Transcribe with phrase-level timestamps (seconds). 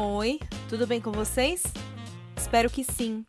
[0.00, 1.60] Oi, tudo bem com vocês?
[2.36, 3.26] Espero que sim.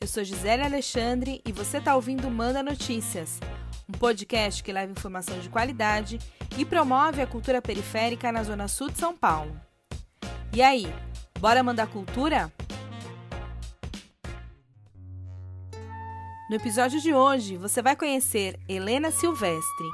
[0.00, 3.38] Eu sou Gisele Alexandre e você está ouvindo Manda Notícias,
[3.86, 6.18] um podcast que leva informação de qualidade
[6.56, 9.54] e promove a cultura periférica na Zona Sul de São Paulo.
[10.50, 10.86] E aí,
[11.40, 12.50] bora mandar cultura?
[16.48, 19.86] No episódio de hoje, você vai conhecer Helena Silvestre,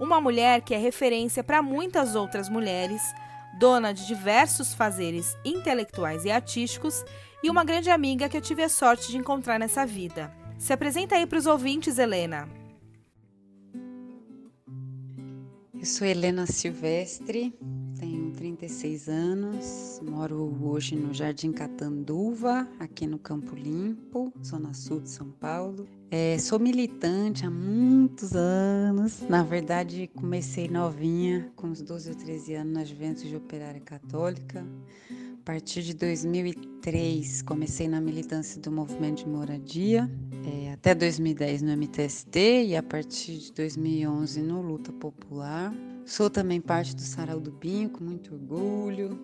[0.00, 3.02] uma mulher que é referência para muitas outras mulheres,
[3.58, 7.04] dona de diversos fazeres intelectuais e artísticos
[7.42, 10.32] e uma grande amiga que eu tive a sorte de encontrar nessa vida.
[10.58, 12.48] Se apresenta aí para os ouvintes, Helena.
[15.74, 17.56] Eu sou Helena Silvestre,
[18.58, 25.30] 36 anos, moro hoje no Jardim Catanduva, aqui no Campo Limpo, zona sul de São
[25.30, 25.86] Paulo.
[26.10, 29.22] É, sou militante há muitos anos.
[29.28, 34.66] Na verdade, comecei novinha, com uns 12 ou 13 anos, na Juventude Operária Católica.
[35.10, 40.10] A partir de 2003, comecei na militância do movimento de moradia,
[40.44, 45.72] é, até 2010 no MTST e a partir de 2011 no Luta Popular.
[46.08, 49.20] Sou também parte do Sarau do Binho, com muito orgulho.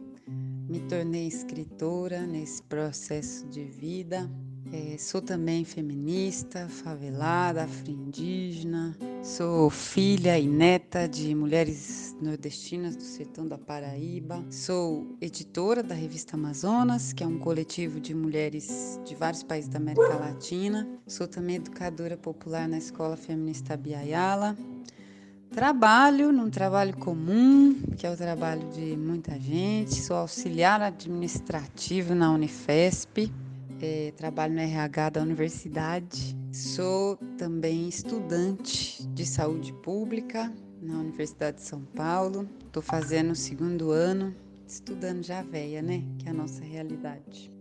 [0.68, 4.30] Me tornei escritora nesse processo de vida.
[4.70, 8.94] É, sou também feminista, favelada, afro-indígena.
[9.22, 14.44] Sou filha e neta de mulheres nordestinas do sertão da Paraíba.
[14.50, 19.78] Sou editora da revista Amazonas, que é um coletivo de mulheres de vários países da
[19.78, 20.86] América Latina.
[21.06, 24.55] Sou também educadora popular na Escola Feminista Biayala.
[25.55, 29.94] Trabalho num trabalho comum, que é o trabalho de muita gente.
[29.94, 33.30] Sou auxiliar administrativo na Unifesp
[33.80, 36.36] é, trabalho no RH da universidade.
[36.52, 42.48] Sou também estudante de saúde pública na Universidade de São Paulo.
[42.66, 44.34] Estou fazendo o segundo ano,
[44.66, 46.02] estudando já velha, né?
[46.18, 47.53] Que é a nossa realidade.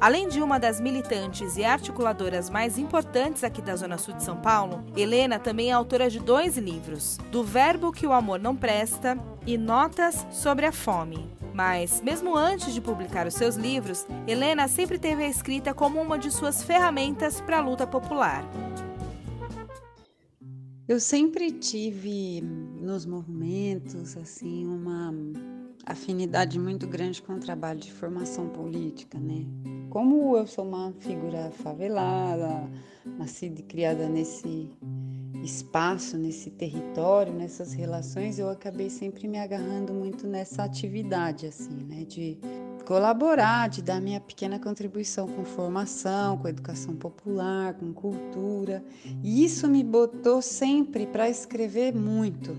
[0.00, 4.36] Além de uma das militantes e articuladoras mais importantes aqui da Zona Sul de São
[4.36, 9.18] Paulo, Helena também é autora de dois livros: Do Verbo que o Amor Não Presta
[9.44, 11.28] e Notas sobre a Fome.
[11.52, 16.16] Mas, mesmo antes de publicar os seus livros, Helena sempre teve a escrita como uma
[16.16, 18.44] de suas ferramentas para a luta popular.
[20.88, 25.12] Eu sempre tive nos movimentos assim uma
[25.84, 29.44] afinidade muito grande com o trabalho de formação política, né?
[29.90, 32.66] Como eu sou uma figura favelada,
[33.18, 34.70] nascida e criada nesse
[35.44, 42.04] espaço, nesse território, nessas relações, eu acabei sempre me agarrando muito nessa atividade, assim, né?
[42.04, 42.38] De
[42.88, 48.82] colaborar, de dar minha pequena contribuição com formação, com educação popular, com cultura.
[49.22, 52.56] E isso me botou sempre para escrever muito,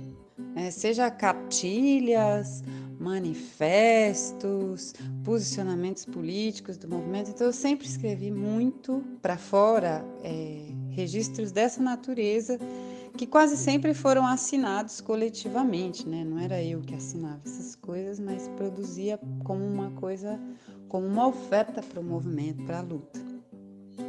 [0.54, 0.70] né?
[0.70, 2.64] seja cartilhas,
[3.00, 7.32] manifestos, posicionamentos políticos do movimento.
[7.32, 10.06] Então, eu sempre escrevi muito para fora.
[10.24, 10.62] É,
[10.92, 12.60] registros dessa natureza
[13.10, 16.24] que quase sempre foram assinados coletivamente, né?
[16.24, 20.40] Não era eu que assinava essas coisas, mas produzia como uma coisa,
[20.88, 23.20] como uma oferta para o movimento, para a luta.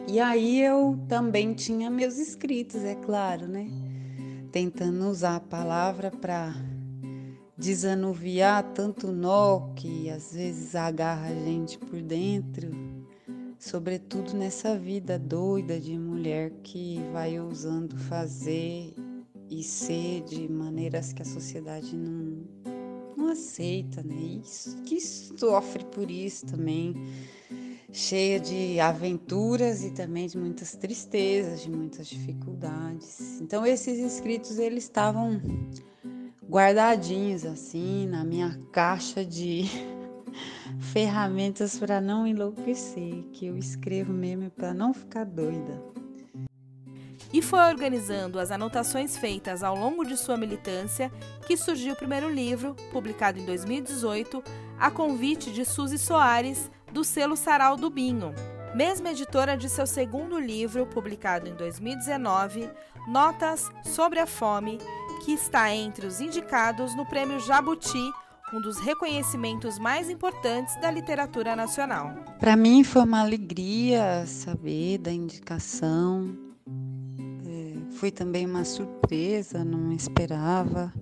[0.07, 3.69] E aí eu também tinha meus escritos, é claro, né?
[4.51, 6.55] Tentando usar a palavra para
[7.57, 12.71] desanuviar tanto nó que às vezes agarra a gente por dentro
[13.61, 18.95] sobretudo nessa vida doida de mulher que vai ousando fazer
[19.51, 22.43] e ser de maneiras que a sociedade não,
[23.15, 24.41] não aceita, né?
[24.43, 26.95] Isso, que sofre por isso também,
[27.93, 33.41] cheia de aventuras e também de muitas tristezas, de muitas dificuldades.
[33.43, 35.39] Então esses escritos eles estavam
[36.49, 40.00] guardadinhos assim na minha caixa de
[40.93, 45.83] ferramentas para não enlouquecer, que eu escrevo mesmo para não ficar doida.
[47.33, 51.13] E foi organizando as anotações feitas ao longo de sua militância
[51.47, 54.43] que surgiu o primeiro livro, publicado em 2018,
[54.79, 58.35] a convite de Suzy Soares, do selo Sarau do Binho.
[58.75, 62.69] Mesma editora de seu segundo livro, publicado em 2019,
[63.09, 64.79] Notas sobre a Fome,
[65.25, 68.11] que está entre os indicados no Prêmio Jabuti
[68.53, 72.15] um dos reconhecimentos mais importantes da literatura nacional.
[72.39, 76.37] Para mim foi uma alegria saber da indicação.
[77.47, 80.93] É, foi também uma surpresa, não esperava.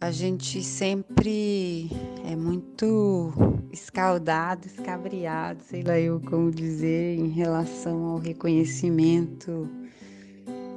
[0.00, 1.90] A gente sempre
[2.24, 3.32] é muito
[3.72, 9.68] escaldado, escabriado, sei lá eu como dizer, em relação ao reconhecimento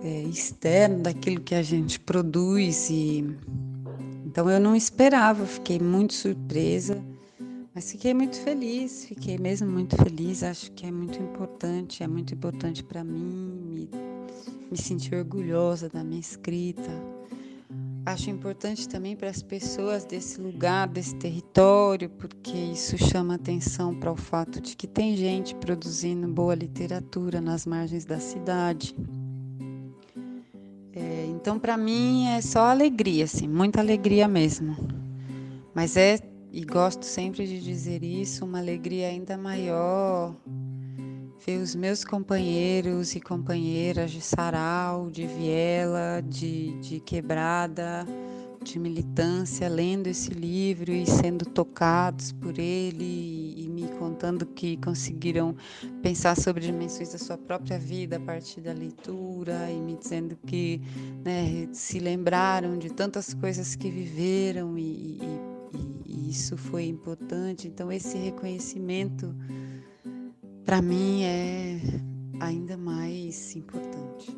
[0.03, 3.37] é, externo daquilo que a gente produz e
[4.39, 7.03] Então eu não esperava, fiquei muito surpresa,
[7.75, 10.43] mas fiquei muito feliz, fiquei mesmo muito feliz.
[10.43, 13.89] Acho que é muito importante, é muito importante para mim me,
[14.71, 16.89] me sentir orgulhosa da minha escrita.
[18.05, 24.09] Acho importante também para as pessoas desse lugar, desse território, porque isso chama atenção para
[24.09, 28.95] o fato de que tem gente produzindo boa literatura nas margens da cidade.
[31.41, 34.75] Então, para mim, é só alegria, assim, muita alegria mesmo.
[35.73, 36.19] Mas é,
[36.51, 40.35] e gosto sempre de dizer isso, uma alegria ainda maior
[41.47, 48.05] ver os meus companheiros e companheiras de sarau, de viela, de, de quebrada,
[48.61, 55.55] de militância, lendo esse livro e sendo tocados por ele e, contando que conseguiram
[56.01, 60.81] pensar sobre dimensões da sua própria vida a partir da leitura e me dizendo que
[61.23, 67.67] né, se lembraram de tantas coisas que viveram e, e, e isso foi importante.
[67.67, 69.35] Então, esse reconhecimento
[70.65, 71.79] para mim é
[72.39, 74.37] ainda mais importante.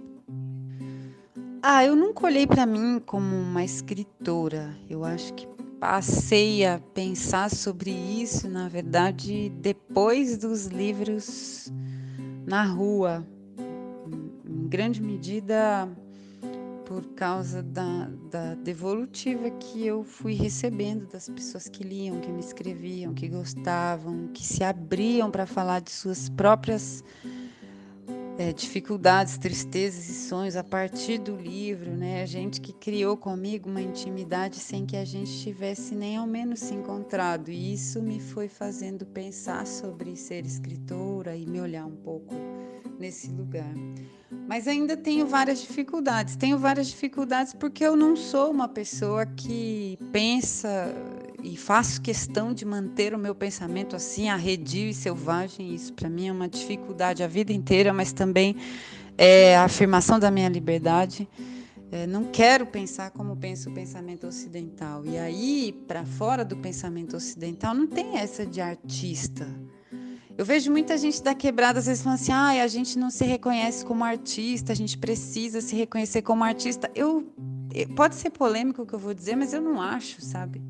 [1.64, 4.76] Ah, eu nunca olhei para mim como uma escritora.
[4.90, 5.46] Eu acho que
[5.82, 11.74] passei a pensar sobre isso, na verdade, depois dos livros
[12.46, 13.26] na rua.
[14.46, 15.90] Em grande medida
[16.86, 22.42] por causa da, da devolutiva que eu fui recebendo das pessoas que liam, que me
[22.42, 27.04] escreviam, que gostavam, que se abriam para falar de suas próprias
[28.42, 32.24] é, dificuldades, tristezas e sonhos a partir do livro, né?
[32.24, 36.60] A gente que criou comigo uma intimidade sem que a gente tivesse nem ao menos
[36.60, 37.52] se encontrado.
[37.52, 42.34] E isso me foi fazendo pensar sobre ser escritora e me olhar um pouco
[43.00, 43.76] nesse lugar.
[44.48, 46.36] Mas ainda tenho várias dificuldades.
[46.36, 50.92] Tenho várias dificuldades porque eu não sou uma pessoa que pensa
[51.44, 55.74] e faço questão de manter o meu pensamento assim, arredio e selvagem.
[55.74, 58.56] Isso para mim é uma dificuldade a vida inteira, mas também
[59.18, 61.28] é a afirmação da minha liberdade.
[61.92, 65.06] É, não quero pensar como pensa o pensamento ocidental.
[65.06, 69.46] E aí, para fora do pensamento ocidental, não tem essa de artista.
[70.38, 73.26] Eu vejo muita gente da quebrada às vezes falando assim: ah, a gente não se
[73.26, 76.90] reconhece como artista, a gente precisa se reconhecer como artista.
[76.96, 77.28] Eu,
[77.96, 80.62] pode ser polêmico o que eu vou dizer, mas eu não acho, sabe?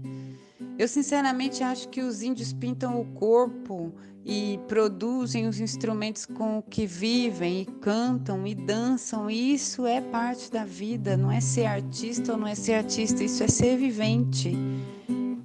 [0.82, 3.94] Eu sinceramente acho que os índios pintam o corpo
[4.26, 9.30] e produzem os instrumentos com que vivem e cantam e dançam.
[9.30, 13.24] E isso é parte da vida, não é ser artista ou não é ser artista,
[13.24, 14.58] isso é ser vivente.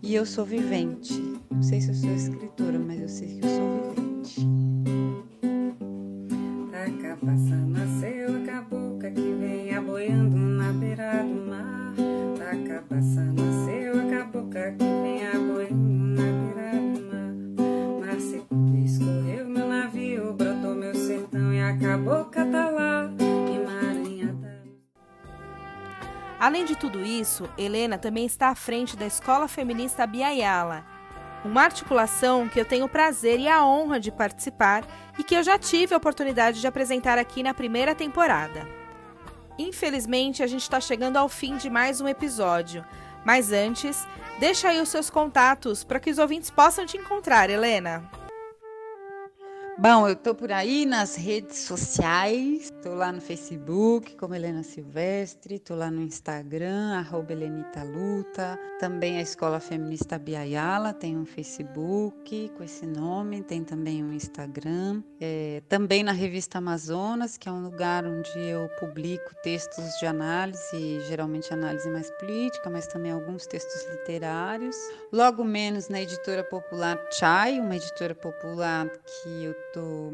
[0.02, 1.12] E eu sou vivente.
[1.50, 4.46] Não sei se eu sou escritora, mas eu sei que eu sou vivente.
[7.20, 11.94] Passando a cabocla que vem aboiando na beira do mar.
[12.88, 13.55] Passando a
[26.46, 30.86] Além de tudo isso, Helena também está à frente da Escola Feminista Biayala
[31.44, 34.86] uma articulação que eu tenho o prazer e a honra de participar
[35.18, 38.64] e que eu já tive a oportunidade de apresentar aqui na primeira temporada.
[39.58, 42.84] Infelizmente, a gente está chegando ao fim de mais um episódio,
[43.24, 44.06] mas antes,
[44.38, 48.08] deixa aí os seus contatos para que os ouvintes possam te encontrar, Helena.
[49.78, 55.58] Bom, eu tô por aí nas redes sociais, tô lá no Facebook como Helena Silvestre,
[55.58, 62.50] tô lá no Instagram, arroba Helenita Luta, também a Escola Feminista Biayala tem um Facebook
[62.56, 67.62] com esse nome, tem também um Instagram, é, também na revista Amazonas, que é um
[67.62, 73.86] lugar onde eu publico textos de análise, geralmente análise mais política, mas também alguns textos
[73.90, 74.76] literários.
[75.12, 80.12] Logo menos na editora popular Chai, uma editora popular que eu estou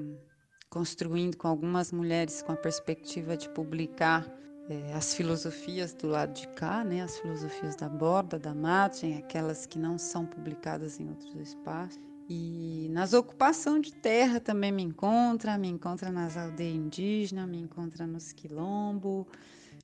[0.69, 4.27] construindo com algumas mulheres com a perspectiva de publicar
[4.69, 9.67] é, as filosofias do lado de cá, né, as filosofias da borda, da margem, aquelas
[9.67, 12.01] que não são publicadas em outros espaços.
[12.29, 18.07] E nas ocupação de terra também me encontra, me encontra nas aldeias indígenas, me encontra
[18.07, 19.27] nos quilombo,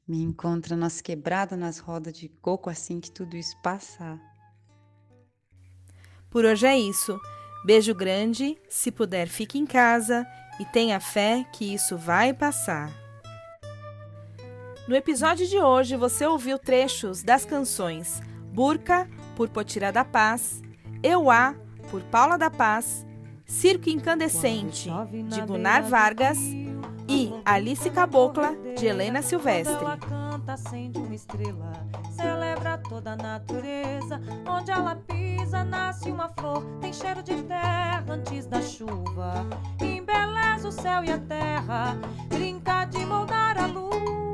[0.07, 4.19] me encontra nas quebradas, nas rodas de coco, assim que tudo isso passar.
[6.31, 7.19] Por hoje é isso.
[7.65, 10.27] Beijo grande, se puder, fique em casa
[10.61, 12.91] e tenha fé que isso vai passar.
[14.87, 18.23] No episódio de hoje você ouviu trechos das canções
[18.53, 20.63] Burca, por Potira da Paz,
[21.03, 21.55] Euá,
[21.91, 23.07] por Paula da Paz,
[23.45, 24.91] Circo Incandescente,
[25.29, 26.39] de Gunnar Vargas
[27.09, 29.77] e Alice Cabocla, de Helena Silvestre.
[32.59, 34.21] Celebra toda a natureza.
[34.47, 39.47] Onde ela pisa, nasce uma flor, tem cheiro de terra antes da chuva.
[39.81, 41.97] Embeleza o céu e a terra,
[42.29, 44.28] brinca de moldar a lua.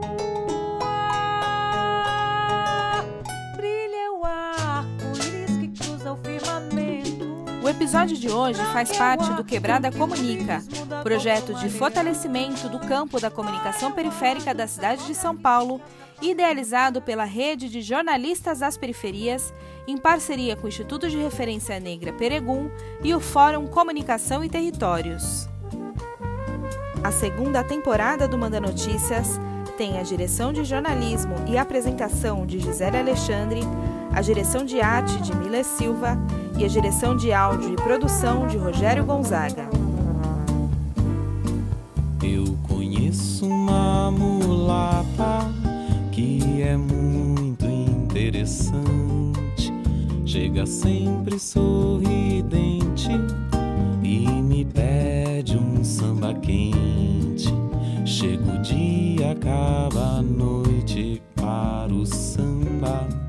[7.74, 10.62] Episódio de hoje faz parte do Quebrada Comunica,
[11.02, 15.80] projeto de fortalecimento do campo da comunicação periférica da cidade de São Paulo,
[16.22, 19.52] idealizado pela Rede de Jornalistas das Periferias,
[19.88, 22.70] em parceria com o Instituto de Referência Negra Peregum
[23.02, 25.48] e o Fórum Comunicação e Territórios.
[27.02, 29.40] A segunda temporada do Manda Notícias
[29.76, 33.62] tem a direção de jornalismo e apresentação de Gisele Alexandre,
[34.14, 36.16] a direção de arte de Mila Silva
[36.56, 39.68] e a direção de áudio e produção de Rogério Gonzaga.
[42.22, 45.50] Eu conheço uma mulata
[46.12, 49.72] que é muito interessante,
[50.24, 53.10] chega sempre sorridente
[54.00, 57.52] e me pede um samba quente.
[58.04, 63.23] Chega o dia, acaba a noite para o samba